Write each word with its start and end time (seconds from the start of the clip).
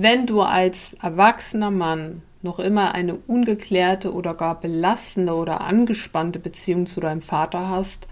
Wenn 0.00 0.28
du 0.28 0.42
als 0.42 0.92
erwachsener 1.02 1.72
Mann 1.72 2.22
noch 2.40 2.60
immer 2.60 2.94
eine 2.94 3.16
ungeklärte 3.16 4.14
oder 4.14 4.32
gar 4.32 4.60
belastende 4.60 5.34
oder 5.34 5.60
angespannte 5.60 6.38
Beziehung 6.38 6.86
zu 6.86 7.00
deinem 7.00 7.20
Vater 7.20 7.68
hast, 7.68 8.06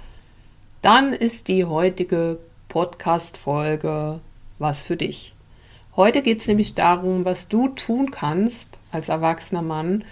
dann 0.83 1.13
ist 1.13 1.47
die 1.47 1.65
heutige 1.65 2.41
Podcast-Folge 2.69 4.19
was 4.59 4.83
für 4.83 4.97
dich. 4.97 5.33
Heute 5.95 6.23
geht 6.23 6.41
es 6.41 6.49
nämlich 6.49 6.75
darum, 6.75 7.25
was 7.25 7.47
du 7.47 7.69
tun 7.69 8.11
kannst 8.11 8.81
als 8.91 9.09
erwachsener 9.09 9.63
Mann, 9.63 10.03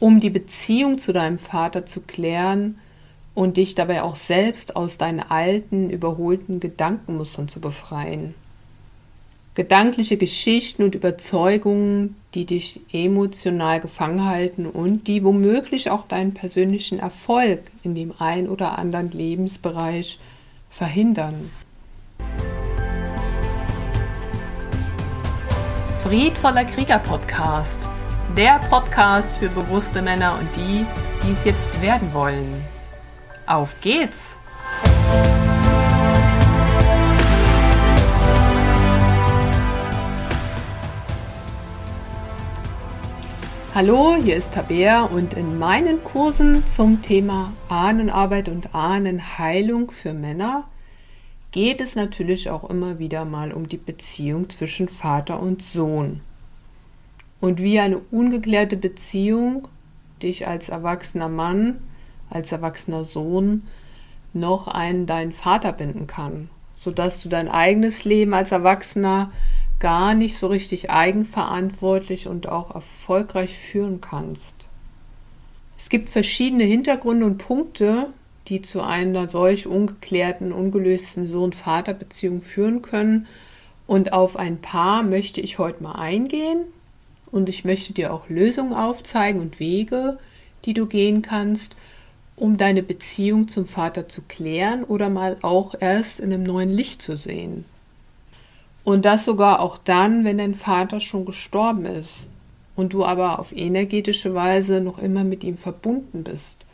um 0.00 0.18
die 0.18 0.30
Beziehung 0.30 0.98
zu 0.98 1.12
deinem 1.12 1.38
Vater 1.38 1.86
zu 1.86 2.00
klären 2.00 2.76
und 3.36 3.56
dich 3.56 3.76
dabei 3.76 4.02
auch 4.02 4.16
selbst 4.16 4.74
aus 4.74 4.98
deinen 4.98 5.20
alten, 5.20 5.90
überholten 5.90 6.58
Gedankenmustern 6.58 7.46
zu 7.46 7.60
befreien. 7.60 8.34
Gedankliche 9.54 10.16
Geschichten 10.16 10.84
und 10.84 10.94
Überzeugungen, 10.94 12.14
die 12.34 12.46
dich 12.46 12.80
emotional 12.92 13.80
gefangen 13.80 14.24
halten 14.24 14.66
und 14.66 15.08
die 15.08 15.24
womöglich 15.24 15.90
auch 15.90 16.06
deinen 16.06 16.34
persönlichen 16.34 17.00
Erfolg 17.00 17.62
in 17.82 17.96
dem 17.96 18.14
ein 18.16 18.48
oder 18.48 18.78
anderen 18.78 19.10
Lebensbereich 19.10 20.20
verhindern. 20.70 21.50
Friedvoller 26.04 26.64
Krieger 26.64 27.00
Podcast. 27.00 27.88
Der 28.36 28.60
Podcast 28.70 29.38
für 29.38 29.48
bewusste 29.48 30.00
Männer 30.00 30.38
und 30.38 30.48
die, 30.54 30.86
die 31.26 31.32
es 31.32 31.44
jetzt 31.44 31.82
werden 31.82 32.14
wollen. 32.14 32.62
Auf 33.46 33.74
geht's! 33.80 34.36
Hallo, 43.72 44.16
hier 44.20 44.34
ist 44.34 44.54
Tabea 44.54 45.04
und 45.04 45.34
in 45.34 45.56
meinen 45.56 46.02
Kursen 46.02 46.66
zum 46.66 47.02
Thema 47.02 47.52
Ahnenarbeit 47.68 48.48
und 48.48 48.74
Ahnenheilung 48.74 49.92
für 49.92 50.12
Männer 50.12 50.64
geht 51.52 51.80
es 51.80 51.94
natürlich 51.94 52.50
auch 52.50 52.68
immer 52.68 52.98
wieder 52.98 53.24
mal 53.24 53.52
um 53.52 53.68
die 53.68 53.76
Beziehung 53.76 54.50
zwischen 54.50 54.88
Vater 54.88 55.40
und 55.40 55.62
Sohn. 55.62 56.20
Und 57.40 57.62
wie 57.62 57.78
eine 57.78 57.98
ungeklärte 57.98 58.76
Beziehung 58.76 59.68
dich 60.20 60.48
als 60.48 60.68
erwachsener 60.68 61.28
Mann, 61.28 61.76
als 62.28 62.50
erwachsener 62.50 63.04
Sohn 63.04 63.68
noch 64.32 64.66
an 64.66 65.06
deinen 65.06 65.32
Vater 65.32 65.72
binden 65.72 66.08
kann, 66.08 66.50
sodass 66.76 67.22
du 67.22 67.28
dein 67.28 67.48
eigenes 67.48 68.04
Leben 68.04 68.34
als 68.34 68.50
Erwachsener 68.50 69.30
gar 69.80 70.14
nicht 70.14 70.36
so 70.36 70.46
richtig 70.46 70.90
eigenverantwortlich 70.90 72.28
und 72.28 72.48
auch 72.48 72.74
erfolgreich 72.74 73.56
führen 73.56 74.00
kannst. 74.00 74.54
Es 75.76 75.88
gibt 75.88 76.10
verschiedene 76.10 76.64
Hintergründe 76.64 77.26
und 77.26 77.38
Punkte, 77.38 78.08
die 78.48 78.60
zu 78.60 78.82
einer 78.82 79.28
solch 79.28 79.66
ungeklärten, 79.66 80.52
ungelösten 80.52 81.24
Sohn-Vater-Beziehung 81.24 82.42
führen 82.42 82.82
können. 82.82 83.26
Und 83.86 84.12
auf 84.12 84.36
ein 84.36 84.60
paar 84.60 85.02
möchte 85.02 85.40
ich 85.40 85.58
heute 85.58 85.82
mal 85.82 85.92
eingehen. 85.92 86.64
Und 87.32 87.48
ich 87.48 87.64
möchte 87.64 87.92
dir 87.92 88.12
auch 88.12 88.28
Lösungen 88.28 88.74
aufzeigen 88.74 89.40
und 89.40 89.58
Wege, 89.60 90.18
die 90.64 90.74
du 90.74 90.86
gehen 90.86 91.22
kannst, 91.22 91.74
um 92.36 92.56
deine 92.56 92.82
Beziehung 92.82 93.48
zum 93.48 93.66
Vater 93.66 94.08
zu 94.08 94.22
klären 94.22 94.84
oder 94.84 95.08
mal 95.08 95.38
auch 95.42 95.74
erst 95.78 96.20
in 96.20 96.32
einem 96.32 96.42
neuen 96.42 96.70
Licht 96.70 97.02
zu 97.02 97.16
sehen. 97.16 97.64
Und 98.84 99.04
das 99.04 99.24
sogar 99.24 99.60
auch 99.60 99.78
dann, 99.78 100.24
wenn 100.24 100.38
dein 100.38 100.54
Vater 100.54 101.00
schon 101.00 101.24
gestorben 101.24 101.84
ist 101.84 102.26
und 102.76 102.92
du 102.92 103.04
aber 103.04 103.38
auf 103.38 103.52
energetische 103.52 104.34
Weise 104.34 104.80
noch 104.80 104.98
immer 104.98 105.24
mit 105.24 105.44
ihm 105.44 105.58
verbunden 105.58 106.24
bist, 106.24 106.64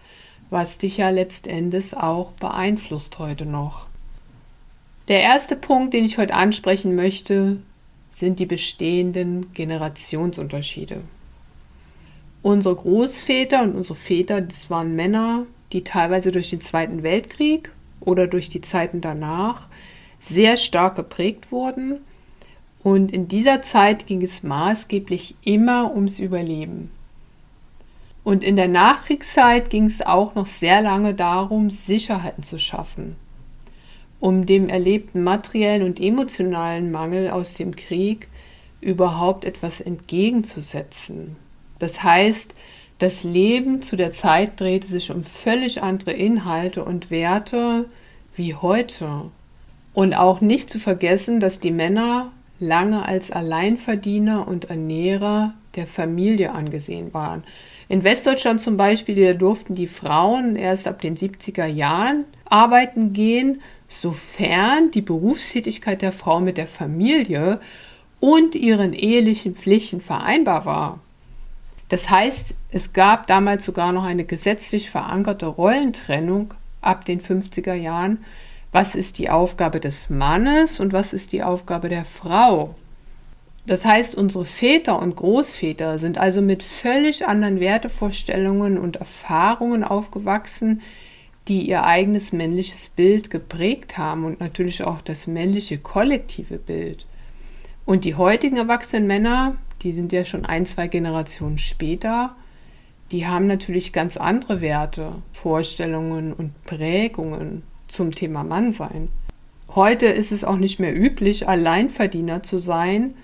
was 0.51 0.79
dich 0.79 0.99
ja 0.99 1.11
letztendlich 1.11 1.97
auch 1.97 2.33
beeinflusst 2.33 3.19
heute 3.19 3.45
noch. 3.45 3.87
Der 5.09 5.21
erste 5.23 5.57
Punkt, 5.57 5.95
den 5.95 6.05
ich 6.05 6.19
heute 6.19 6.35
ansprechen 6.35 6.97
möchte, 6.97 7.59
sind 8.11 8.39
die 8.39 8.47
bestehenden 8.47 9.53
Generationsunterschiede. 9.53 11.01
Unsere 12.43 12.77
Großväter 12.77 13.63
und 13.63 13.75
unsere 13.75 13.97
Väter, 13.97 14.41
das 14.41 14.71
waren 14.71 14.97
Männer, 14.97 15.47
die 15.73 15.85
teilweise 15.85 16.33
durch 16.33 16.51
den 16.51 16.61
Zweiten 16.61 17.03
Weltkrieg 17.03 17.73
oder 18.01 18.27
durch 18.27 18.49
die 18.49 18.61
Zeiten 18.61 19.01
danach 19.01 19.69
sehr 20.19 20.57
stark 20.57 20.97
geprägt 20.97 21.53
wurden. 21.53 22.01
Und 22.83 23.13
in 23.13 23.29
dieser 23.29 23.63
Zeit 23.63 24.07
ging 24.07 24.23
es 24.23 24.43
maßgeblich 24.43 25.35
immer 25.43 25.95
ums 25.95 26.19
Überleben. 26.19 26.91
Und 28.23 28.43
in 28.43 28.57
der 28.57 28.69
Nachkriegszeit 28.69 29.71
ging 29.71 29.85
es 29.85 30.03
auch 30.03 30.35
noch 30.35 30.47
sehr 30.47 30.83
lange 30.83 31.15
darum, 31.15 31.71
Sicherheiten 31.71 32.43
zu 32.43 32.59
schaffen, 32.59 33.15
um 34.19 34.47
dem 34.47 34.69
erlebten 34.69 35.23
materiellen 35.23 35.85
und 35.85 36.01
emotionalen 36.01 36.91
Mangel 36.91 37.31
aus 37.31 37.55
dem 37.55 37.77
Krieg 37.77 38.29
überhaupt 38.81 39.45
etwas 39.45 39.81
entgegenzusetzen. 39.81 41.37
Das 41.79 42.03
heißt, 42.03 42.55
das 42.99 43.25
Leben 43.25 43.83
zu 43.83 43.95
der 43.95 44.13
Zeit 44.13 44.59
drehte 44.59 44.87
sich 44.87 45.11
um 45.11 45.23
völlig 45.23 45.83
andere 45.83 46.13
Inhalte 46.13 46.85
und 46.85 47.11
Werte 47.11 47.85
wie 48.35 48.55
heute. 48.55 49.31
Und 49.97 50.13
auch 50.13 50.43
nicht 50.43 50.69
zu 50.69 50.79
vergessen, 50.79 51.41
dass 51.41 51.59
die 51.59 51.71
Männer 51.71 52.31
lange 52.59 53.07
als 53.07 53.31
Alleinverdiener 53.31 54.47
und 54.47 54.67
Ernährer 54.67 55.55
der 55.75 55.87
Familie 55.87 56.53
angesehen 56.53 57.15
waren. 57.15 57.45
In 57.89 58.05
Westdeutschland 58.05 58.61
zum 58.61 58.77
Beispiel 58.77 59.35
durften 59.35 59.75
die 59.75 59.87
Frauen 59.87 60.55
erst 60.55 60.87
ab 60.87 61.01
den 61.01 61.17
70er 61.17 61.65
Jahren 61.65 62.27
arbeiten 62.45 63.15
gehen, 63.15 63.63
sofern 63.89 64.91
die 64.91 65.01
Berufstätigkeit 65.01 66.03
der 66.03 66.13
Frau 66.13 66.41
mit 66.41 66.59
der 66.59 66.67
Familie 66.67 67.59
und 68.21 68.55
ihren 68.55 68.93
ehelichen 68.93 69.55
Pflichten 69.57 70.03
vereinbar 70.03 70.67
war. 70.67 71.01
Das 71.89 72.11
heißt, 72.11 72.55
es 72.71 72.93
gab 72.93 73.29
damals 73.29 73.65
sogar 73.65 73.93
noch 73.93 74.05
eine 74.05 74.27
gesetzlich 74.27 74.91
verankerte 74.91 75.47
Rollentrennung 75.47 76.53
ab 76.83 77.07
den 77.07 77.23
50er 77.23 77.73
Jahren, 77.73 78.19
was 78.73 78.95
ist 78.95 79.19
die 79.19 79.31
Aufgabe 79.31 79.81
des 79.81 80.11
Mannes 80.11 80.81
und 80.81 80.93
was 80.93 81.13
ist 81.13 81.33
die 81.33 81.43
Aufgabe 81.43 81.89
der 81.89 82.05
Frau. 82.05 82.75
Das 83.67 83.85
heißt, 83.85 84.15
unsere 84.15 84.45
Väter 84.45 85.01
und 85.01 85.17
Großväter 85.17 85.99
sind 85.99 86.19
also 86.19 86.41
mit 86.41 86.63
völlig 86.63 87.27
anderen 87.27 87.59
Wertevorstellungen 87.59 88.79
und 88.79 88.97
Erfahrungen 88.97 89.83
aufgewachsen, 89.83 90.83
die 91.49 91.69
ihr 91.69 91.85
eigenes 91.85 92.33
männliches 92.33 92.89
Bild 92.89 93.31
geprägt 93.31 93.99
haben 93.99 94.25
und 94.25 94.41
natürlich 94.41 94.85
auch 94.85 95.01
das 95.01 95.27
männliche 95.27 95.79
kollektive 95.79 96.59
Bild. 96.59 97.07
Und 97.85 98.05
die 98.05 98.15
heutigen 98.15 98.57
erwachsenen 98.57 99.07
Männer, 99.07 99.57
die 99.83 99.93
sind 99.93 100.13
ja 100.13 100.25
schon 100.25 100.45
ein, 100.45 100.67
zwei 100.67 100.89
Generationen 100.89 101.59
später, 101.59 102.35
die 103.13 103.27
haben 103.27 103.47
natürlich 103.47 103.93
ganz 103.93 104.17
andere 104.17 104.61
Werte, 104.61 105.13
Vorstellungen 105.33 106.33
und 106.33 106.61
Prägungen 106.65 107.63
zum 107.89 108.15
Thema 108.15 108.45
Mann 108.45 108.73
sein. 108.73 109.09
Heute 109.75 110.07
ist 110.07 110.33
es 110.33 110.45
auch 110.45 110.57
nicht 110.57 110.81
mehr 110.81 110.97
üblich, 110.97 111.49
Alleinverdiener 111.49 112.43
zu 112.43 112.59
sein 112.59 113.15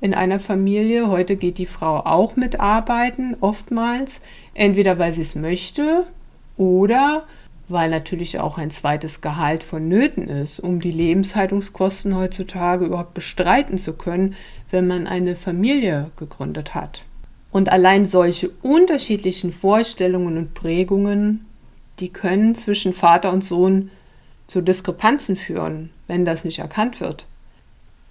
in 0.00 0.14
einer 0.14 0.38
Familie. 0.38 1.08
Heute 1.08 1.36
geht 1.36 1.58
die 1.58 1.66
Frau 1.66 1.98
auch 2.00 2.36
mitarbeiten, 2.36 3.36
oftmals, 3.40 4.20
entweder 4.54 4.98
weil 4.98 5.12
sie 5.12 5.22
es 5.22 5.34
möchte 5.34 6.06
oder 6.56 7.24
weil 7.68 7.90
natürlich 7.90 8.38
auch 8.38 8.58
ein 8.58 8.70
zweites 8.70 9.20
Gehalt 9.20 9.64
vonnöten 9.64 10.28
ist, 10.28 10.60
um 10.60 10.80
die 10.80 10.92
Lebenshaltungskosten 10.92 12.16
heutzutage 12.16 12.84
überhaupt 12.84 13.14
bestreiten 13.14 13.76
zu 13.76 13.94
können, 13.94 14.36
wenn 14.70 14.86
man 14.86 15.06
eine 15.06 15.34
Familie 15.34 16.10
gegründet 16.16 16.74
hat. 16.74 17.02
Und 17.50 17.70
allein 17.70 18.06
solche 18.06 18.50
unterschiedlichen 18.62 19.52
Vorstellungen 19.52 20.36
und 20.36 20.54
Prägungen, 20.54 21.46
die 21.98 22.10
können 22.10 22.54
zwischen 22.54 22.92
Vater 22.92 23.32
und 23.32 23.42
Sohn 23.42 23.90
zu 24.46 24.60
Diskrepanzen 24.60 25.36
führen, 25.36 25.90
wenn 26.06 26.24
das 26.24 26.44
nicht 26.44 26.58
erkannt 26.58 27.00
wird. 27.00 27.26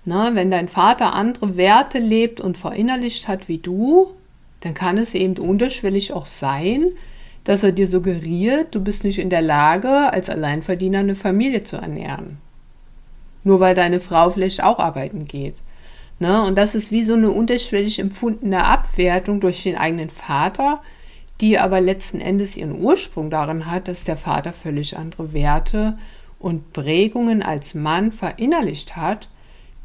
Na, 0.06 0.36
wenn 0.36 0.52
dein 0.52 0.68
Vater 0.68 1.14
andere 1.14 1.58
Werte 1.58 1.98
lebt 1.98 2.40
und 2.40 2.58
verinnerlicht 2.58 3.28
hat 3.28 3.48
wie 3.48 3.58
du, 3.58 4.14
dann 4.62 4.74
kann 4.74 4.98
es 4.98 5.14
eben 5.14 5.38
unterschwellig 5.38 6.14
auch 6.14 6.26
sein, 6.28 6.92
dass 7.44 7.64
er 7.64 7.72
dir 7.72 7.88
suggeriert, 7.88 8.74
du 8.74 8.84
bist 8.84 9.04
nicht 9.04 9.20
in 9.20 9.30
der 9.30 9.42
Lage, 9.42 10.12
als 10.12 10.30
Alleinverdiener 10.30 11.00
eine 11.00 11.16
Familie 11.16 11.64
zu 11.64 11.78
ernähren. 11.78 12.38
Nur 13.44 13.60
weil 13.60 13.76
deine 13.76 14.00
Frau 14.00 14.32
vielleicht 14.32 14.64
auch 14.64 14.80
arbeiten 14.80 15.26
geht. 15.26 15.56
Ne? 16.20 16.42
Und 16.44 16.58
das 16.58 16.76
ist 16.76 16.92
wie 16.92 17.04
so 17.04 17.14
eine 17.14 17.30
unterschwellig 17.30 18.00
empfundene 18.00 18.66
Abwertung 18.66 19.40
durch 19.40 19.64
den 19.64 19.78
eigenen 19.78 20.10
Vater, 20.10 20.82
die 21.42 21.60
aber 21.60 21.82
letzten 21.82 22.22
Endes 22.22 22.56
ihren 22.56 22.82
Ursprung 22.82 23.30
darin 23.30 23.70
hat, 23.70 23.88
dass 23.88 24.06
der 24.06 24.18
Vater 24.18 24.54
völlig 24.54 24.98
andere 24.98 25.34
Werte 25.34 25.98
und 26.40 26.74
Prägungen 26.74 27.42
als 27.42 27.74
Mann 27.74 28.12
verinnerlicht 28.12 28.96
hat, 28.96 29.30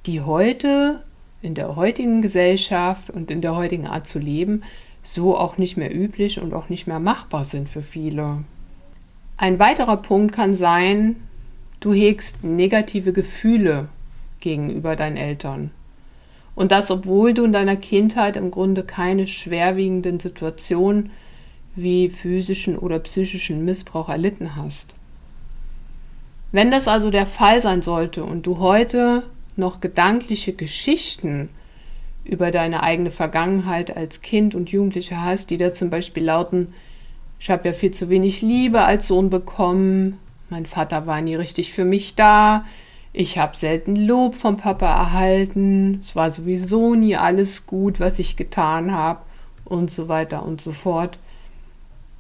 die 0.07 0.21
heute 0.21 1.05
in 1.43 1.55
der 1.55 1.77
heutigen 1.77 2.23
Gesellschaft 2.23 3.11
und 3.11 3.31
in 3.31 3.41
der 3.41 3.57
heutigen 3.57 3.87
Art 3.87 4.07
zu 4.07 4.19
leben 4.19 4.63
so 5.03 5.37
auch 5.37 5.59
nicht 5.59 5.77
mehr 5.77 5.95
üblich 5.95 6.41
und 6.41 6.53
auch 6.53 6.69
nicht 6.69 6.87
mehr 6.87 7.01
machbar 7.01 7.45
sind 7.45 7.69
für 7.69 7.83
viele. 7.83 8.45
Ein 9.37 9.59
weiterer 9.59 9.97
Punkt 9.97 10.35
kann 10.35 10.55
sein, 10.55 11.17
du 11.81 11.93
hegst 11.93 12.45
negative 12.45 13.13
Gefühle 13.13 13.89
gegenüber 14.41 14.97
deinen 14.97 15.17
Eltern. 15.17 15.71
Und 16.55 16.73
das, 16.73 16.91
obwohl 16.91 17.33
du 17.33 17.45
in 17.45 17.53
deiner 17.53 17.77
Kindheit 17.77 18.37
im 18.37 18.51
Grunde 18.51 18.83
keine 18.83 19.27
schwerwiegenden 19.27 20.21
Situationen 20.21 21.11
wie 21.75 22.11
physischen 22.11 22.77
oder 22.77 22.99
psychischen 22.99 23.65
Missbrauch 23.65 24.11
erlitten 24.11 24.57
hast. 24.57 24.93
Wenn 26.53 26.73
das 26.73 26.89
also 26.89 27.11
der 27.11 27.27
Fall 27.27 27.61
sein 27.61 27.81
sollte 27.81 28.25
und 28.25 28.45
du 28.45 28.59
heute 28.59 29.23
noch 29.57 29.81
gedankliche 29.81 30.53
Geschichten 30.53 31.49
über 32.25 32.51
deine 32.51 32.83
eigene 32.83 33.13
Vergangenheit 33.13 33.97
als 33.97 34.21
Kind 34.21 34.57
und 34.57 34.71
Jugendlicher 34.71 35.23
hast, 35.23 35.51
die 35.51 35.59
da 35.59 35.73
zum 35.73 35.91
Beispiel 35.91 36.25
lauten, 36.25 36.75
ich 37.39 37.51
habe 37.51 37.69
ja 37.69 37.73
viel 37.73 37.93
zu 37.93 38.09
wenig 38.09 38.43
Liebe 38.43 38.83
als 38.83 39.07
Sohn 39.07 39.31
bekommen, 39.31 40.19
mein 40.51 40.67
Vater 40.67 41.07
war 41.07 41.21
nie 41.23 41.37
richtig 41.37 41.73
für 41.73 41.85
mich 41.85 42.17
da, 42.17 42.65
ich 43.13 43.39
habe 43.39 43.57
selten 43.57 43.95
Lob 43.95 44.35
vom 44.35 44.57
Papa 44.57 44.87
erhalten, 44.87 46.01
es 46.03 46.17
war 46.17 46.33
sowieso 46.33 46.97
nie 46.97 47.17
alles 47.17 47.67
gut, 47.67 48.01
was 48.01 48.19
ich 48.19 48.37
getan 48.37 48.93
habe 48.93 49.21
und 49.65 49.91
so 49.91 50.09
weiter 50.09 50.45
und 50.45 50.61
so 50.61 50.73
fort, 50.73 51.19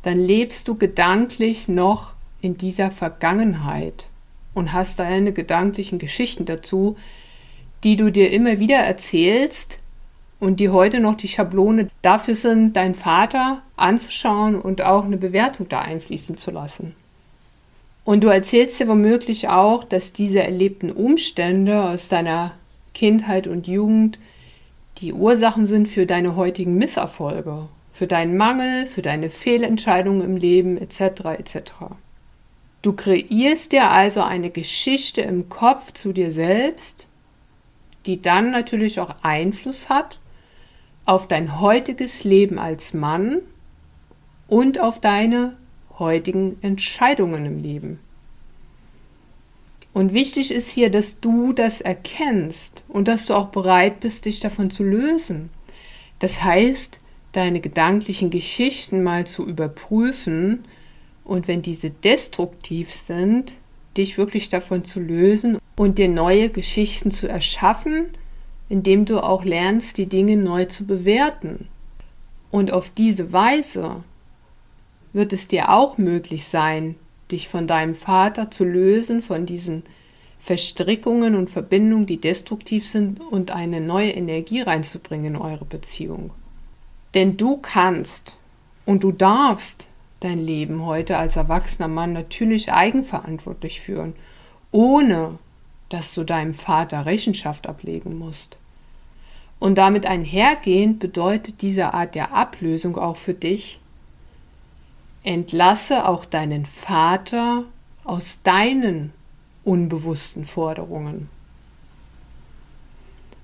dann 0.02 0.18
lebst 0.18 0.68
du 0.68 0.76
gedanklich 0.76 1.68
noch 1.68 2.14
in 2.40 2.56
dieser 2.56 2.90
Vergangenheit 2.90 4.06
und 4.54 4.72
hast 4.72 4.98
deine 4.98 5.32
gedanklichen 5.32 5.98
Geschichten 5.98 6.44
dazu, 6.44 6.96
die 7.84 7.96
du 7.96 8.10
dir 8.10 8.30
immer 8.30 8.58
wieder 8.58 8.76
erzählst 8.76 9.78
und 10.38 10.60
die 10.60 10.70
heute 10.70 11.00
noch 11.00 11.14
die 11.14 11.28
Schablone 11.28 11.90
dafür 12.02 12.34
sind, 12.34 12.74
deinen 12.74 12.94
Vater 12.94 13.62
anzuschauen 13.76 14.60
und 14.60 14.82
auch 14.82 15.04
eine 15.04 15.16
Bewertung 15.16 15.68
da 15.68 15.80
einfließen 15.80 16.36
zu 16.36 16.50
lassen. 16.50 16.94
Und 18.04 18.24
du 18.24 18.28
erzählst 18.28 18.80
dir 18.80 18.88
womöglich 18.88 19.48
auch, 19.48 19.84
dass 19.84 20.12
diese 20.12 20.42
erlebten 20.42 20.90
Umstände 20.90 21.84
aus 21.84 22.08
deiner 22.08 22.52
Kindheit 22.94 23.46
und 23.46 23.66
Jugend 23.68 24.18
die 24.98 25.12
Ursachen 25.12 25.66
sind 25.66 25.88
für 25.88 26.06
deine 26.06 26.36
heutigen 26.36 26.76
Misserfolge, 26.76 27.68
für 27.92 28.06
deinen 28.06 28.36
Mangel, 28.36 28.86
für 28.86 29.02
deine 29.02 29.30
Fehlentscheidungen 29.30 30.22
im 30.22 30.36
Leben 30.36 30.76
etc. 30.78 31.00
etc. 31.38 31.72
Du 32.82 32.94
kreierst 32.94 33.72
dir 33.72 33.90
also 33.90 34.22
eine 34.22 34.50
Geschichte 34.50 35.20
im 35.20 35.48
Kopf 35.48 35.92
zu 35.92 36.12
dir 36.12 36.32
selbst, 36.32 37.06
die 38.06 38.22
dann 38.22 38.50
natürlich 38.50 39.00
auch 39.00 39.14
Einfluss 39.22 39.88
hat 39.88 40.18
auf 41.04 41.26
dein 41.26 41.60
heutiges 41.60 42.24
Leben 42.24 42.58
als 42.58 42.94
Mann 42.94 43.38
und 44.48 44.80
auf 44.80 45.00
deine 45.00 45.56
heutigen 45.98 46.56
Entscheidungen 46.62 47.44
im 47.46 47.62
Leben. 47.62 48.00
Und 49.92 50.14
wichtig 50.14 50.50
ist 50.50 50.70
hier, 50.70 50.90
dass 50.90 51.20
du 51.20 51.52
das 51.52 51.80
erkennst 51.80 52.82
und 52.88 53.08
dass 53.08 53.26
du 53.26 53.34
auch 53.34 53.48
bereit 53.48 54.00
bist, 54.00 54.24
dich 54.24 54.40
davon 54.40 54.70
zu 54.70 54.84
lösen. 54.84 55.50
Das 56.20 56.44
heißt, 56.44 57.00
deine 57.32 57.60
gedanklichen 57.60 58.30
Geschichten 58.30 59.02
mal 59.02 59.26
zu 59.26 59.44
überprüfen 59.46 60.64
und 61.24 61.48
wenn 61.48 61.62
diese 61.62 61.90
destruktiv 61.90 62.92
sind, 62.92 63.52
dich 63.96 64.18
wirklich 64.18 64.48
davon 64.48 64.84
zu 64.84 65.00
lösen 65.00 65.58
und 65.76 65.98
dir 65.98 66.08
neue 66.08 66.50
Geschichten 66.50 67.10
zu 67.10 67.28
erschaffen, 67.28 68.06
indem 68.68 69.04
du 69.04 69.22
auch 69.22 69.44
lernst, 69.44 69.98
die 69.98 70.06
Dinge 70.06 70.36
neu 70.36 70.66
zu 70.66 70.86
bewerten. 70.86 71.68
Und 72.50 72.72
auf 72.72 72.90
diese 72.90 73.32
Weise 73.32 74.02
wird 75.12 75.32
es 75.32 75.48
dir 75.48 75.70
auch 75.70 75.98
möglich 75.98 76.44
sein, 76.44 76.94
dich 77.30 77.48
von 77.48 77.66
deinem 77.66 77.94
Vater 77.94 78.50
zu 78.50 78.64
lösen, 78.64 79.22
von 79.22 79.46
diesen 79.46 79.82
Verstrickungen 80.40 81.34
und 81.34 81.50
Verbindungen, 81.50 82.06
die 82.06 82.20
destruktiv 82.20 82.88
sind, 82.88 83.20
und 83.20 83.50
eine 83.50 83.80
neue 83.80 84.12
Energie 84.12 84.62
reinzubringen 84.62 85.34
in 85.34 85.40
eure 85.40 85.64
Beziehung. 85.64 86.30
Denn 87.14 87.36
du 87.36 87.56
kannst 87.58 88.36
und 88.86 89.02
du 89.02 89.12
darfst 89.12 89.86
dein 90.20 90.38
Leben 90.38 90.84
heute 90.84 91.16
als 91.16 91.36
erwachsener 91.36 91.88
Mann 91.88 92.12
natürlich 92.12 92.72
eigenverantwortlich 92.72 93.80
führen, 93.80 94.14
ohne 94.70 95.38
dass 95.88 96.14
du 96.14 96.24
deinem 96.24 96.54
Vater 96.54 97.06
Rechenschaft 97.06 97.66
ablegen 97.66 98.18
musst. 98.18 98.56
Und 99.58 99.76
damit 99.76 100.06
einhergehend 100.06 101.00
bedeutet 101.00 101.62
diese 101.62 101.92
Art 101.92 102.14
der 102.14 102.32
Ablösung 102.32 102.96
auch 102.96 103.16
für 103.16 103.34
dich, 103.34 103.80
entlasse 105.22 106.08
auch 106.08 106.24
deinen 106.24 106.64
Vater 106.64 107.64
aus 108.04 108.38
deinen 108.42 109.12
unbewussten 109.64 110.46
Forderungen. 110.46 111.28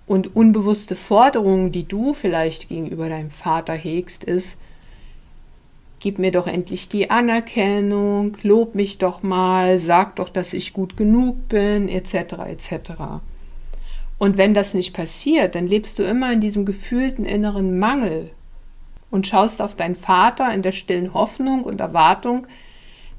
Und 0.07 0.37
unbewusste 0.37 0.97
Forderungen, 0.97 1.73
die 1.73 1.87
du 1.87 2.15
vielleicht 2.15 2.69
gegenüber 2.69 3.09
deinem 3.09 3.31
Vater 3.31 3.75
hegst, 3.75 4.25
ist, 4.25 4.57
gib 6.01 6.19
mir 6.19 6.31
doch 6.31 6.47
endlich 6.47 6.89
die 6.89 7.11
Anerkennung, 7.11 8.37
lob 8.43 8.75
mich 8.75 8.99
doch 8.99 9.23
mal, 9.23 9.79
sag 9.79 10.17
doch, 10.17 10.29
dass 10.29 10.53
ich 10.53 10.73
gut 10.73 10.97
genug 10.97 11.49
bin, 11.49 11.89
etc. 11.89 12.15
etc. 12.49 12.93
Und 14.19 14.37
wenn 14.37 14.55
das 14.55 14.75
nicht 14.75 14.95
passiert, 14.95 15.55
dann 15.55 15.67
lebst 15.67 15.99
du 15.99 16.03
immer 16.03 16.33
in 16.33 16.41
diesem 16.41 16.65
gefühlten 16.65 17.25
inneren 17.25 17.79
Mangel 17.79 18.31
und 19.11 19.27
schaust 19.27 19.63
auf 19.63 19.75
deinen 19.75 19.97
Vater 19.97 20.53
in 20.53 20.63
der 20.63 20.73
stillen 20.73 21.15
Hoffnung 21.15 21.65
und 21.65 21.81
Erwartung, 21.81 22.47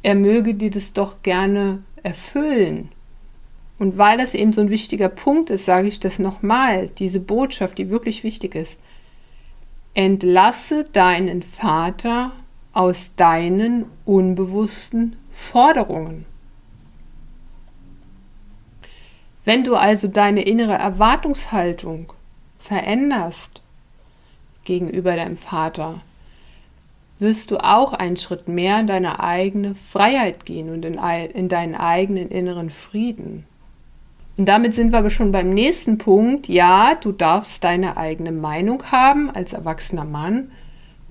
er 0.04 0.16
möge 0.16 0.54
dir 0.54 0.72
das 0.72 0.94
doch 0.94 1.24
gerne 1.24 1.84
erfüllen. 2.04 2.90
Und 3.80 3.98
weil 3.98 4.18
das 4.18 4.34
eben 4.34 4.54
so 4.54 4.62
ein 4.62 4.70
wichtiger 4.70 5.10
Punkt 5.10 5.50
ist, 5.50 5.66
sage 5.66 5.88
ich 5.88 6.00
das 6.00 6.18
nochmal, 6.20 6.90
diese 6.98 7.20
Botschaft, 7.20 7.78
die 7.78 7.90
wirklich 7.90 8.24
wichtig 8.24 8.56
ist. 8.56 8.80
Entlasse 9.94 10.86
deinen 10.86 11.44
Vater 11.44 12.32
aus 12.78 13.16
deinen 13.16 13.86
unbewussten 14.06 15.16
Forderungen. 15.32 16.28
Wenn 19.46 19.64
du 19.64 19.76
also 19.76 20.08
deine 20.08 20.44
innere 20.44 20.76
Erwartungshaltung 20.76 22.14
veränderst 22.60 23.64
gegenüber 24.64 25.16
deinem 25.16 25.38
Vater, 25.38 26.02
wirst 27.18 27.50
du 27.50 27.58
auch 27.58 27.94
einen 27.94 28.18
Schritt 28.18 28.48
mehr 28.48 28.80
in 28.80 28.86
deine 28.86 29.22
eigene 29.22 29.74
Freiheit 29.74 30.46
gehen 30.46 30.70
und 30.70 30.86
in, 30.86 31.00
in 31.34 31.50
deinen 31.50 31.74
eigenen 31.74 32.30
inneren 32.30 32.70
Frieden. 32.70 33.48
Und 34.38 34.46
damit 34.46 34.76
sind 34.76 34.92
wir 34.92 35.00
aber 35.00 35.10
schon 35.10 35.32
beim 35.32 35.52
nächsten 35.52 35.98
Punkt. 35.98 36.48
Ja, 36.48 36.94
du 36.94 37.12
darfst 37.12 37.64
deine 37.64 37.98
eigene 37.98 38.32
Meinung 38.32 38.84
haben 38.92 39.32
als 39.32 39.54
erwachsener 39.54 40.06
Mann 40.06 40.52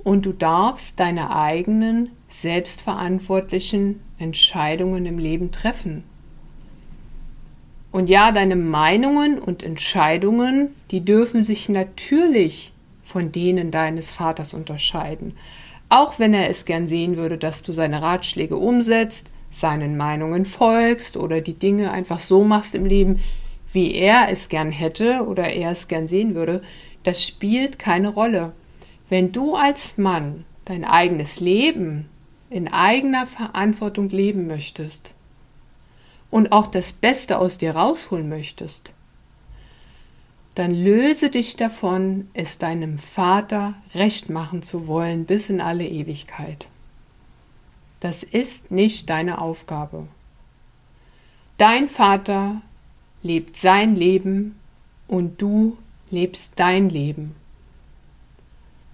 und 0.07 0.25
du 0.25 0.33
darfst 0.33 1.01
deine 1.01 1.35
eigenen 1.35 2.11
selbstverantwortlichen 2.29 3.99
Entscheidungen 4.21 5.05
im 5.05 5.19
Leben 5.19 5.51
treffen. 5.51 6.05
Und 7.91 8.09
ja, 8.09 8.31
deine 8.31 8.55
Meinungen 8.55 9.41
und 9.41 9.65
Entscheidungen, 9.65 10.69
die 10.93 11.05
dürfen 11.05 11.43
sich 11.43 11.69
natürlich 11.69 12.73
von 13.03 13.33
denen 13.33 13.73
deines 13.73 14.13
Vaters 14.13 14.55
unterscheiden. 14.55 15.35
Auch 15.89 16.21
wenn 16.21 16.35
er 16.35 16.51
es 16.51 16.67
gern 16.67 16.87
sehen 16.87 17.17
würde, 17.17 17.37
dass 17.37 17.65
du 17.65 17.73
seine 17.73 18.01
Ratschläge 18.01 18.57
umsetzt, 18.57 19.31
seinen 19.51 19.97
Meinungen 19.97 20.47
folgst 20.47 21.17
oder 21.17 21.41
die 21.41 21.59
Dinge 21.59 21.91
einfach 21.91 22.21
so 22.21 22.45
machst 22.45 22.77
im 22.77 22.87
Leben, 22.87 23.19
wie 23.73 23.93
er 23.93 24.29
es 24.31 24.49
gern 24.49 24.71
hätte 24.71 25.27
oder 25.27 25.53
er 25.53 25.73
es 25.73 25.89
gern 25.89 26.07
sehen 26.07 26.37
würde, 26.37 26.63
das 27.03 27.27
spielt 27.27 27.81
keine 27.81 28.11
Rolle. 28.11 28.53
Wenn 29.09 29.33
du 29.33 29.55
als 29.55 29.99
Mann 29.99 30.45
dein 30.65 30.85
eigenes 30.85 31.41
Leben 31.41 32.09
in 32.51 32.69
eigener 32.69 33.27
Verantwortung 33.27 34.09
leben 34.09 34.47
möchtest, 34.47 35.15
und 36.31 36.53
auch 36.53 36.67
das 36.67 36.93
Beste 36.93 37.39
aus 37.39 37.59
dir 37.59 37.75
rausholen 37.77 38.29
möchtest, 38.29 38.93
dann 40.55 40.71
löse 40.71 41.31
dich 41.31 41.57
davon, 41.57 42.29
es 42.33 42.59
deinem 42.59 42.99
Vater 42.99 43.75
recht 43.95 44.31
machen 44.31 44.63
zu 44.63 44.87
wollen 44.87 45.27
bis 45.27 45.51
in 45.51 45.61
alle 45.61 45.87
Ewigkeit. 45.87 46.69
Das 48.01 48.23
ist 48.23 48.71
nicht 48.71 49.11
deine 49.11 49.41
Aufgabe. 49.41 50.07
Dein 51.59 51.89
Vater 51.89 52.63
lebt 53.23 53.57
sein 53.57 53.97
Leben 53.97 54.59
und 55.09 55.41
du 55.41 55.77
lebst 56.11 56.53
dein 56.57 56.89
Leben. 56.89 57.35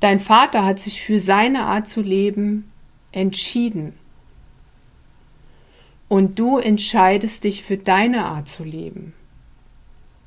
Dein 0.02 0.18
Vater 0.18 0.64
hat 0.64 0.80
sich 0.80 1.00
für 1.00 1.20
seine 1.20 1.64
Art 1.66 1.86
zu 1.86 2.02
leben 2.02 2.68
entschieden 3.12 3.92
und 6.08 6.40
du 6.40 6.58
entscheidest 6.58 7.44
dich 7.44 7.62
für 7.62 7.76
deine 7.76 8.24
Art 8.24 8.48
zu 8.48 8.64
leben 8.64 9.12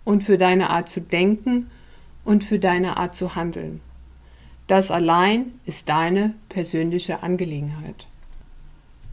und 0.05 0.23
für 0.23 0.37
deine 0.37 0.69
Art 0.69 0.87
zu 0.87 1.01
denken 1.01 1.69
und 2.23 2.45
für 2.45 2.57
deine 2.57 2.95
Art 2.95 3.15
zu 3.15 3.35
handeln. 3.35 3.81
Das 4.67 4.91
allein 4.91 5.51
ist 5.65 5.89
deine 5.89 6.35
persönliche 6.47 7.21
Angelegenheit. 7.21 8.07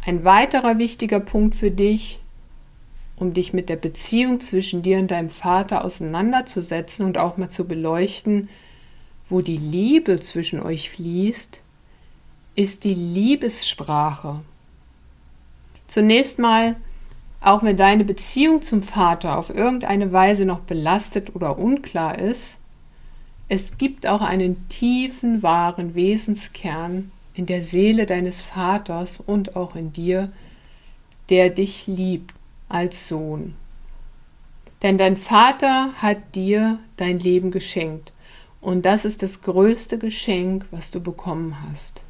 Ein 0.07 0.23
weiterer 0.23 0.79
wichtiger 0.79 1.19
Punkt 1.19 1.57
für 1.57 1.73
dich, 1.73 2.21
um 3.17 3.35
dich 3.35 3.53
mit 3.53 3.69
der 3.69 3.75
Beziehung 3.75 4.39
zwischen 4.39 4.83
dir 4.83 5.01
und 5.01 5.11
deinem 5.11 5.31
Vater 5.31 5.85
auseinanderzusetzen 5.85 7.05
und 7.05 7.19
auch 7.19 7.37
mal 7.37 7.49
zu 7.49 7.67
beleuchten, 7.67 8.49
wo 9.33 9.41
die 9.41 9.57
Liebe 9.57 10.21
zwischen 10.21 10.63
euch 10.63 10.91
fließt, 10.91 11.59
ist 12.55 12.85
die 12.85 12.93
Liebessprache. 12.93 14.41
Zunächst 15.89 16.39
mal, 16.39 16.77
auch 17.41 17.63
wenn 17.63 17.79
deine 17.79 18.05
Beziehung 18.05 18.61
zum 18.61 18.83
Vater 18.83 19.39
auf 19.39 19.49
irgendeine 19.49 20.13
Weise 20.13 20.45
noch 20.45 20.61
belastet 20.61 21.35
oder 21.35 21.59
unklar 21.59 22.19
ist, 22.19 22.59
es 23.49 23.79
gibt 23.79 24.07
auch 24.07 24.21
einen 24.21 24.69
tiefen, 24.69 25.43
wahren 25.43 25.95
Wesenskern 25.95 27.11
in 27.33 27.47
der 27.47 27.63
Seele 27.63 28.05
deines 28.05 28.43
Vaters 28.43 29.19
und 29.19 29.57
auch 29.57 29.77
in 29.77 29.95
dir, 29.95 30.31
der 31.31 31.49
dich 31.49 31.87
liebt 31.87 32.35
als 32.69 33.09
Sohn. 33.09 33.55
Denn 34.83 34.99
dein 34.99 35.17
Vater 35.17 35.89
hat 35.97 36.35
dir 36.35 36.79
dein 36.99 37.19
Leben 37.19 37.51
geschenkt 37.51 38.13
und 38.63 38.87
das 38.87 39.05
ist 39.05 39.23
das 39.23 39.43
größte 39.43 39.99
Geschenk, 39.99 40.65
was 40.71 40.91
du 40.91 41.01
bekommen 41.01 41.57
hast. 41.69 42.01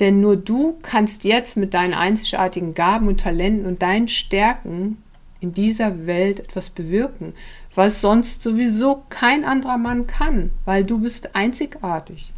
Denn 0.00 0.20
nur 0.20 0.36
du 0.36 0.76
kannst 0.82 1.22
jetzt 1.22 1.56
mit 1.56 1.72
deinen 1.72 1.94
einzigartigen 1.94 2.74
Gaben 2.74 3.06
und 3.06 3.20
Talenten 3.20 3.66
und 3.66 3.80
deinen 3.80 4.08
Stärken 4.08 4.98
in 5.40 5.54
dieser 5.54 6.06
Welt 6.06 6.40
etwas 6.40 6.70
bewirken, 6.70 7.34
was 7.76 8.00
sonst 8.00 8.42
sowieso 8.42 9.04
kein 9.08 9.44
anderer 9.44 9.78
Mann 9.78 10.08
kann, 10.08 10.50
weil 10.64 10.84
du 10.84 10.98
bist 10.98 11.36
einzigartig. 11.36 12.32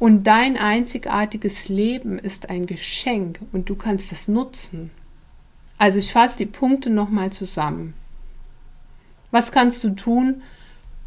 Und 0.00 0.24
dein 0.26 0.56
einzigartiges 0.56 1.68
Leben 1.68 2.18
ist 2.18 2.50
ein 2.50 2.66
Geschenk 2.66 3.38
und 3.52 3.68
du 3.70 3.76
kannst 3.76 4.10
es 4.10 4.26
nutzen. 4.26 4.90
Also 5.78 6.00
ich 6.00 6.12
fasse 6.12 6.38
die 6.38 6.46
Punkte 6.46 6.90
nochmal 6.90 7.30
zusammen. 7.30 7.94
Was 9.30 9.52
kannst 9.52 9.84
du 9.84 9.90
tun, 9.90 10.42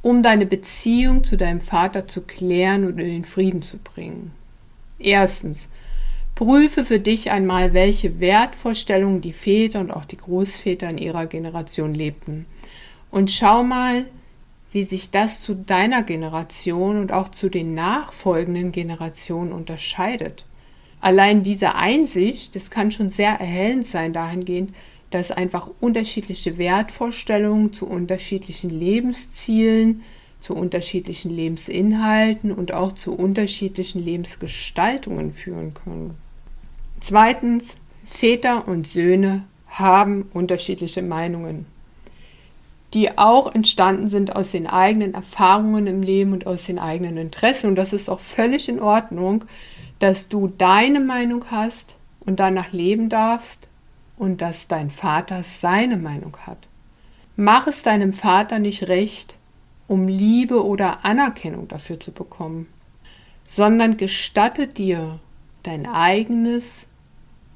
um 0.01 0.23
deine 0.23 0.45
Beziehung 0.45 1.23
zu 1.23 1.37
deinem 1.37 1.61
Vater 1.61 2.07
zu 2.07 2.21
klären 2.21 2.85
und 2.85 2.99
in 2.99 3.07
den 3.07 3.25
Frieden 3.25 3.61
zu 3.61 3.77
bringen? 3.77 4.31
Erstens, 4.97 5.67
Prüfe 6.35 6.85
für 6.85 6.99
dich 6.99 7.31
einmal, 7.31 7.73
welche 7.73 8.21
Wertvorstellungen 8.21 9.19
die 9.19 9.33
Väter 9.33 9.81
und 9.81 9.91
auch 9.91 10.05
die 10.05 10.17
Großväter 10.17 10.89
in 10.89 10.97
ihrer 10.97 11.25
Generation 11.27 11.93
lebten. 11.93 12.45
Und 13.11 13.29
schau 13.29 13.63
mal, 13.63 14.05
wie 14.71 14.83
sich 14.83 15.11
das 15.11 15.41
zu 15.41 15.53
deiner 15.53 16.03
Generation 16.03 16.97
und 16.97 17.11
auch 17.11 17.29
zu 17.29 17.49
den 17.49 17.73
nachfolgenden 17.73 18.71
Generationen 18.71 19.51
unterscheidet. 19.51 20.45
Allein 21.01 21.43
diese 21.43 21.75
Einsicht, 21.75 22.55
das 22.55 22.69
kann 22.69 22.91
schon 22.91 23.09
sehr 23.09 23.31
erhellend 23.31 23.85
sein 23.85 24.13
dahingehend, 24.13 24.73
dass 25.09 25.31
einfach 25.31 25.69
unterschiedliche 25.79 26.57
Wertvorstellungen 26.57 27.73
zu 27.73 27.87
unterschiedlichen 27.87 28.69
Lebenszielen, 28.69 30.03
zu 30.39 30.55
unterschiedlichen 30.55 31.31
Lebensinhalten 31.31 32.51
und 32.51 32.73
auch 32.73 32.93
zu 32.93 33.13
unterschiedlichen 33.13 34.03
Lebensgestaltungen 34.03 35.33
führen 35.33 35.73
können. 35.73 36.15
Zweitens, 37.01 37.75
Väter 38.05 38.67
und 38.67 38.87
Söhne 38.87 39.43
haben 39.67 40.29
unterschiedliche 40.33 41.01
Meinungen, 41.01 41.65
die 42.93 43.17
auch 43.17 43.53
entstanden 43.53 44.07
sind 44.07 44.35
aus 44.35 44.51
den 44.51 44.67
eigenen 44.67 45.13
Erfahrungen 45.13 45.87
im 45.87 46.01
Leben 46.01 46.33
und 46.33 46.47
aus 46.47 46.63
den 46.63 46.79
eigenen 46.79 47.17
Interessen. 47.17 47.67
Und 47.67 47.75
das 47.75 47.93
ist 47.93 48.09
auch 48.09 48.19
völlig 48.19 48.69
in 48.69 48.81
Ordnung, 48.81 49.45
dass 49.99 50.29
du 50.29 50.47
deine 50.47 50.99
Meinung 50.99 51.45
hast 51.51 51.97
und 52.21 52.39
danach 52.39 52.71
leben 52.71 53.09
darfst 53.09 53.68
und 54.19 54.41
dass 54.41 54.67
dein 54.67 54.91
Vater 54.91 55.41
seine 55.41 55.97
Meinung 55.97 56.37
hat. 56.45 56.67
Mach 57.35 57.65
es 57.65 57.81
deinem 57.81 58.13
Vater 58.13 58.59
nicht 58.59 58.89
recht, 58.89 59.35
um 59.87 60.07
Liebe 60.07 60.63
oder 60.63 61.03
Anerkennung 61.05 61.67
dafür 61.67 61.99
zu 61.99 62.11
bekommen, 62.11 62.67
sondern 63.43 63.97
gestatte 63.97 64.67
dir 64.67 65.19
dein 65.63 65.87
eigenes 65.87 66.85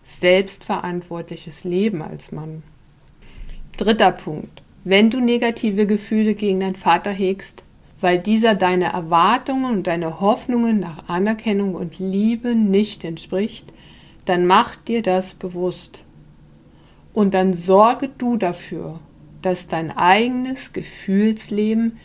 selbstverantwortliches 0.03 1.65
Leben 1.65 2.01
als 2.01 2.31
Mann. 2.31 2.63
Dritter 3.77 4.11
Punkt. 4.11 4.61
Wenn 4.85 5.09
du 5.09 5.19
negative 5.19 5.85
Gefühle 5.85 6.33
gegen 6.33 6.61
deinen 6.61 6.75
Vater 6.75 7.11
hegst, 7.11 7.63
weil 7.99 8.19
dieser 8.19 8.55
deine 8.55 8.91
Erwartungen 8.91 9.73
und 9.73 9.87
deine 9.87 10.19
Hoffnungen 10.19 10.79
nach 10.79 11.07
Anerkennung 11.07 11.75
und 11.75 11.99
Liebe 11.99 12.55
nicht 12.55 13.03
entspricht, 13.03 13.71
dann 14.25 14.45
mach 14.45 14.75
dir 14.75 15.01
das 15.01 15.33
bewusst. 15.33 16.03
Und 17.13 17.33
dann 17.33 17.53
sorge 17.53 18.09
du 18.09 18.37
dafür, 18.37 18.99
dass 19.41 19.67
dein 19.67 19.91
eigenes 19.91 20.73
Gefühlsleben 20.73 21.97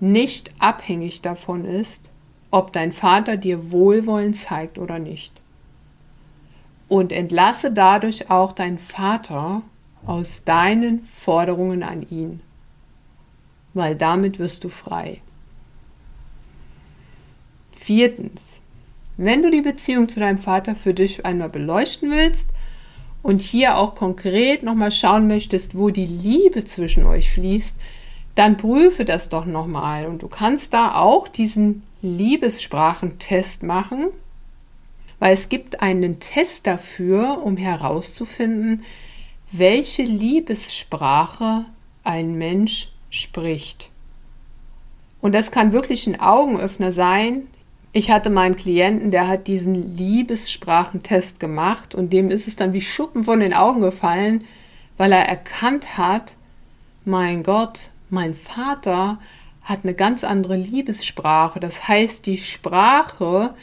nicht 0.00 0.52
abhängig 0.58 1.22
davon 1.22 1.64
ist, 1.64 2.10
ob 2.50 2.72
dein 2.72 2.92
Vater 2.92 3.36
dir 3.36 3.70
Wohlwollen 3.72 4.32
zeigt 4.32 4.78
oder 4.78 4.98
nicht 4.98 5.32
und 6.88 7.12
entlasse 7.12 7.72
dadurch 7.72 8.30
auch 8.30 8.52
deinen 8.52 8.78
Vater 8.78 9.62
aus 10.06 10.44
deinen 10.44 11.02
Forderungen 11.04 11.82
an 11.82 12.06
ihn, 12.08 12.40
weil 13.72 13.96
damit 13.96 14.38
wirst 14.38 14.64
du 14.64 14.68
frei. 14.68 15.20
Viertens, 17.72 18.44
wenn 19.16 19.42
du 19.42 19.50
die 19.50 19.62
Beziehung 19.62 20.08
zu 20.08 20.20
deinem 20.20 20.38
Vater 20.38 20.74
für 20.76 20.94
dich 20.94 21.24
einmal 21.24 21.48
beleuchten 21.48 22.10
willst 22.10 22.48
und 23.24 23.42
hier 23.42 23.76
auch 23.76 23.96
konkret 23.96 24.62
nochmal 24.62 24.92
schauen 24.92 25.26
möchtest, 25.26 25.76
wo 25.76 25.90
die 25.90 26.06
Liebe 26.06 26.64
zwischen 26.64 27.04
euch 27.04 27.32
fließt, 27.32 27.74
dann 28.36 28.56
prüfe 28.56 29.04
das 29.04 29.28
doch 29.28 29.46
nochmal 29.46 30.06
und 30.06 30.22
du 30.22 30.28
kannst 30.28 30.72
da 30.72 30.94
auch 30.94 31.26
diesen 31.26 31.82
Liebessprachentest 32.02 33.64
machen 33.64 34.10
weil 35.18 35.32
es 35.32 35.48
gibt 35.48 35.80
einen 35.80 36.20
Test 36.20 36.66
dafür, 36.66 37.42
um 37.42 37.56
herauszufinden, 37.56 38.84
welche 39.52 40.02
Liebessprache 40.02 41.64
ein 42.02 42.34
Mensch 42.34 42.92
spricht. 43.08 43.90
Und 45.22 45.34
das 45.34 45.50
kann 45.50 45.72
wirklich 45.72 46.06
ein 46.06 46.20
Augenöffner 46.20 46.90
sein. 46.90 47.46
Ich 47.96 48.10
hatte 48.10 48.28
meinen 48.28 48.56
Klienten, 48.56 49.12
der 49.12 49.28
hat 49.28 49.46
diesen 49.46 49.96
Liebessprachentest 49.96 51.38
gemacht 51.38 51.94
und 51.94 52.12
dem 52.12 52.28
ist 52.28 52.48
es 52.48 52.56
dann 52.56 52.72
wie 52.72 52.80
Schuppen 52.80 53.22
von 53.22 53.38
den 53.38 53.54
Augen 53.54 53.82
gefallen, 53.82 54.44
weil 54.96 55.12
er 55.12 55.28
erkannt 55.28 55.96
hat, 55.96 56.34
mein 57.04 57.44
Gott, 57.44 57.78
mein 58.10 58.34
Vater 58.34 59.20
hat 59.62 59.80
eine 59.84 59.94
ganz 59.94 60.24
andere 60.24 60.56
Liebessprache. 60.56 61.60
Das 61.60 61.86
heißt, 61.86 62.26
die 62.26 62.38
Sprache, 62.38 63.54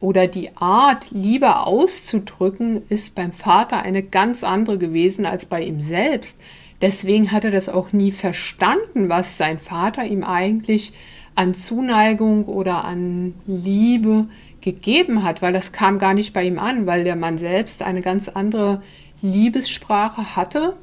oder 0.00 0.26
die 0.26 0.54
Art, 0.58 1.10
Liebe 1.12 1.60
auszudrücken, 1.60 2.82
ist 2.90 3.14
beim 3.14 3.32
Vater 3.32 3.80
eine 3.80 4.02
ganz 4.02 4.44
andere 4.44 4.76
gewesen 4.76 5.24
als 5.24 5.46
bei 5.46 5.62
ihm 5.62 5.80
selbst. 5.80 6.38
Deswegen 6.82 7.32
hat 7.32 7.46
er 7.46 7.50
das 7.50 7.70
auch 7.70 7.94
nie 7.94 8.12
verstanden, 8.12 9.08
was 9.08 9.38
sein 9.38 9.58
Vater 9.58 10.04
ihm 10.04 10.22
eigentlich 10.22 10.92
an 11.34 11.54
Zuneigung 11.54 12.44
oder 12.44 12.84
an 12.84 13.34
Liebe 13.46 14.26
gegeben 14.60 15.22
hat, 15.22 15.42
weil 15.42 15.52
das 15.52 15.72
kam 15.72 15.98
gar 15.98 16.14
nicht 16.14 16.32
bei 16.32 16.44
ihm 16.44 16.58
an, 16.58 16.86
weil 16.86 17.04
der 17.04 17.16
Mann 17.16 17.38
selbst 17.38 17.82
eine 17.82 18.00
ganz 18.00 18.28
andere 18.28 18.82
Liebessprache 19.20 20.36
hatte. 20.36 20.74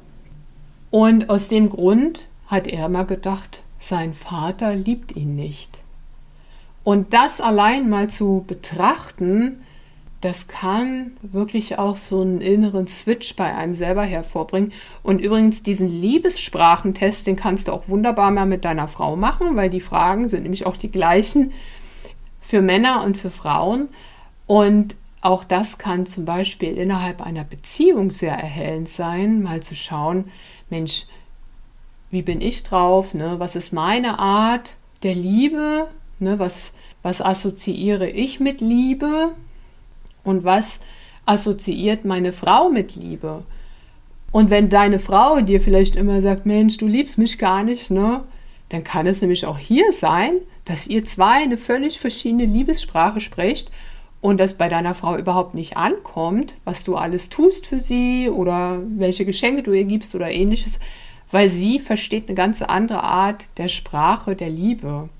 Und 0.90 1.30
aus 1.30 1.48
dem 1.48 1.68
Grund 1.68 2.20
hat 2.46 2.66
er 2.66 2.86
immer 2.86 3.04
gedacht, 3.04 3.62
sein 3.78 4.14
Vater 4.14 4.74
liebt 4.74 5.16
ihn 5.16 5.34
nicht. 5.34 5.78
Und 6.84 7.14
das 7.14 7.40
allein 7.40 7.88
mal 7.88 8.08
zu 8.08 8.44
betrachten, 8.46 9.62
das 10.22 10.46
kann 10.46 11.16
wirklich 11.20 11.78
auch 11.78 11.96
so 11.96 12.20
einen 12.20 12.40
inneren 12.40 12.86
Switch 12.86 13.34
bei 13.34 13.54
einem 13.54 13.74
selber 13.74 14.04
hervorbringen. 14.04 14.72
Und 15.02 15.18
übrigens, 15.18 15.64
diesen 15.64 15.88
Liebessprachentest, 15.88 17.26
den 17.26 17.34
kannst 17.34 17.66
du 17.66 17.72
auch 17.72 17.88
wunderbar 17.88 18.30
mal 18.30 18.46
mit 18.46 18.64
deiner 18.64 18.86
Frau 18.86 19.16
machen, 19.16 19.56
weil 19.56 19.68
die 19.68 19.80
Fragen 19.80 20.28
sind 20.28 20.44
nämlich 20.44 20.64
auch 20.64 20.76
die 20.76 20.92
gleichen 20.92 21.52
für 22.40 22.62
Männer 22.62 23.02
und 23.02 23.16
für 23.16 23.30
Frauen. 23.30 23.88
Und 24.46 24.94
auch 25.22 25.42
das 25.42 25.78
kann 25.78 26.06
zum 26.06 26.24
Beispiel 26.24 26.78
innerhalb 26.78 27.20
einer 27.20 27.44
Beziehung 27.44 28.12
sehr 28.12 28.34
erhellend 28.34 28.88
sein, 28.88 29.42
mal 29.42 29.60
zu 29.60 29.74
schauen, 29.74 30.26
Mensch, 30.70 31.06
wie 32.10 32.22
bin 32.22 32.40
ich 32.40 32.62
drauf? 32.62 33.12
Ne? 33.12 33.40
Was 33.40 33.56
ist 33.56 33.72
meine 33.72 34.20
Art 34.20 34.74
der 35.02 35.16
Liebe? 35.16 35.88
Ne, 36.20 36.38
was, 36.38 36.70
was 37.02 37.20
assoziiere 37.20 38.08
ich 38.08 38.38
mit 38.38 38.60
Liebe 38.60 39.32
und 40.24 40.44
was 40.44 40.80
assoziiert 41.26 42.04
meine 42.04 42.32
Frau 42.32 42.68
mit 42.68 42.96
Liebe? 42.96 43.42
Und 44.30 44.50
wenn 44.50 44.70
deine 44.70 44.98
Frau 44.98 45.40
dir 45.40 45.60
vielleicht 45.60 45.94
immer 45.96 46.22
sagt, 46.22 46.46
Mensch, 46.46 46.78
du 46.78 46.86
liebst 46.86 47.18
mich 47.18 47.38
gar 47.38 47.62
nicht, 47.64 47.90
ne? 47.90 48.22
dann 48.70 48.82
kann 48.82 49.06
es 49.06 49.20
nämlich 49.20 49.44
auch 49.44 49.58
hier 49.58 49.92
sein, 49.92 50.36
dass 50.64 50.86
ihr 50.86 51.04
zwei 51.04 51.42
eine 51.42 51.58
völlig 51.58 51.98
verschiedene 51.98 52.46
Liebessprache 52.46 53.20
sprecht 53.20 53.70
und 54.22 54.38
das 54.38 54.54
bei 54.54 54.70
deiner 54.70 54.94
Frau 54.94 55.18
überhaupt 55.18 55.54
nicht 55.54 55.76
ankommt, 55.76 56.54
was 56.64 56.82
du 56.82 56.96
alles 56.96 57.28
tust 57.28 57.66
für 57.66 57.80
sie 57.80 58.30
oder 58.30 58.80
welche 58.96 59.26
Geschenke 59.26 59.62
du 59.62 59.72
ihr 59.72 59.84
gibst 59.84 60.14
oder 60.14 60.30
ähnliches, 60.30 60.80
weil 61.30 61.50
sie 61.50 61.80
versteht 61.80 62.28
eine 62.28 62.34
ganz 62.34 62.62
andere 62.62 63.02
Art 63.02 63.46
der 63.58 63.68
Sprache 63.68 64.34
der 64.36 64.48
Liebe. 64.48 65.10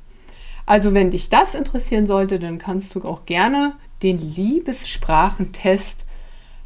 Also 0.65 0.95
wenn 0.95 1.11
dich 1.11 1.29
das 1.29 1.55
interessieren 1.55 2.07
sollte, 2.07 2.39
dann 2.39 2.59
kannst 2.59 2.95
du 2.95 3.03
auch 3.03 3.27
gerne 3.27 3.75
den 4.03 4.19
Liebessprachentest 4.19 6.05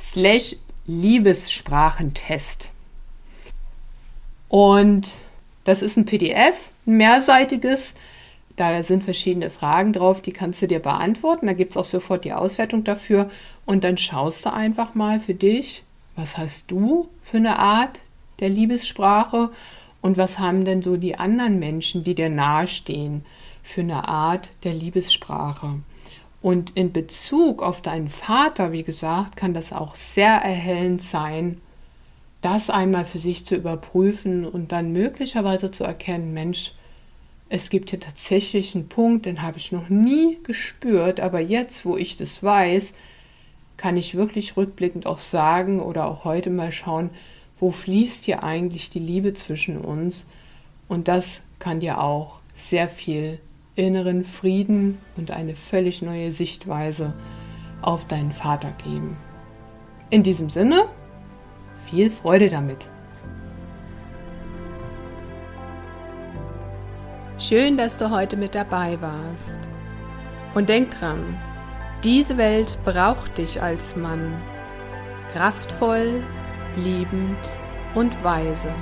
slash 0.00 0.56
Liebessprachentest. 0.86 2.70
Und 4.48 5.08
das 5.64 5.82
ist 5.82 5.96
ein 5.96 6.06
PDF, 6.06 6.70
ein 6.86 6.96
mehrseitiges. 6.96 7.94
Da 8.56 8.82
sind 8.82 9.04
verschiedene 9.04 9.50
Fragen 9.50 9.92
drauf, 9.92 10.20
die 10.20 10.32
kannst 10.32 10.60
du 10.62 10.66
dir 10.66 10.80
beantworten. 10.80 11.46
Da 11.46 11.52
gibt 11.52 11.70
es 11.70 11.76
auch 11.76 11.84
sofort 11.84 12.24
die 12.24 12.32
Auswertung 12.32 12.82
dafür. 12.82 13.30
Und 13.66 13.84
dann 13.84 13.96
schaust 13.96 14.44
du 14.44 14.52
einfach 14.52 14.94
mal 14.94 15.20
für 15.20 15.34
dich, 15.34 15.84
was 16.20 16.36
hast 16.36 16.70
du 16.70 17.08
für 17.22 17.38
eine 17.38 17.58
Art 17.58 18.02
der 18.40 18.50
Liebessprache 18.50 19.50
und 20.02 20.18
was 20.18 20.38
haben 20.38 20.64
denn 20.64 20.82
so 20.82 20.96
die 20.96 21.16
anderen 21.16 21.58
Menschen, 21.58 22.04
die 22.04 22.14
dir 22.14 22.28
nahestehen, 22.28 23.24
für 23.62 23.80
eine 23.80 24.08
Art 24.08 24.48
der 24.64 24.74
Liebessprache. 24.74 25.80
Und 26.42 26.76
in 26.76 26.92
Bezug 26.92 27.62
auf 27.62 27.82
deinen 27.82 28.08
Vater, 28.08 28.72
wie 28.72 28.82
gesagt, 28.82 29.36
kann 29.36 29.52
das 29.52 29.72
auch 29.72 29.94
sehr 29.94 30.32
erhellend 30.32 31.02
sein, 31.02 31.60
das 32.40 32.70
einmal 32.70 33.04
für 33.04 33.18
sich 33.18 33.44
zu 33.44 33.54
überprüfen 33.54 34.46
und 34.46 34.72
dann 34.72 34.92
möglicherweise 34.92 35.70
zu 35.70 35.84
erkennen, 35.84 36.32
Mensch, 36.32 36.72
es 37.50 37.68
gibt 37.68 37.90
hier 37.90 38.00
tatsächlich 38.00 38.74
einen 38.74 38.88
Punkt, 38.88 39.26
den 39.26 39.42
habe 39.42 39.58
ich 39.58 39.72
noch 39.72 39.88
nie 39.88 40.38
gespürt, 40.44 41.20
aber 41.20 41.40
jetzt, 41.40 41.84
wo 41.84 41.96
ich 41.96 42.16
das 42.16 42.42
weiß, 42.42 42.94
kann 43.80 43.96
ich 43.96 44.14
wirklich 44.14 44.58
rückblickend 44.58 45.06
auch 45.06 45.16
sagen 45.16 45.80
oder 45.80 46.04
auch 46.04 46.26
heute 46.26 46.50
mal 46.50 46.70
schauen, 46.70 47.08
wo 47.58 47.70
fließt 47.70 48.26
hier 48.26 48.44
eigentlich 48.44 48.90
die 48.90 48.98
Liebe 48.98 49.32
zwischen 49.32 49.78
uns. 49.78 50.26
Und 50.86 51.08
das 51.08 51.40
kann 51.58 51.80
dir 51.80 51.98
auch 51.98 52.40
sehr 52.54 52.88
viel 52.88 53.40
inneren 53.76 54.22
Frieden 54.22 54.98
und 55.16 55.30
eine 55.30 55.54
völlig 55.54 56.02
neue 56.02 56.30
Sichtweise 56.30 57.14
auf 57.80 58.06
deinen 58.06 58.32
Vater 58.32 58.70
geben. 58.84 59.16
In 60.10 60.24
diesem 60.24 60.50
Sinne, 60.50 60.84
viel 61.86 62.10
Freude 62.10 62.50
damit. 62.50 62.86
Schön, 67.38 67.78
dass 67.78 67.96
du 67.96 68.10
heute 68.10 68.36
mit 68.36 68.54
dabei 68.54 69.00
warst. 69.00 69.58
Und 70.54 70.68
denk 70.68 70.90
dran, 70.90 71.40
diese 72.04 72.38
Welt 72.38 72.78
braucht 72.84 73.36
dich 73.38 73.60
als 73.60 73.94
Mann. 73.94 74.40
Kraftvoll, 75.32 76.22
liebend 76.76 77.38
und 77.94 78.24
weise. 78.24 78.72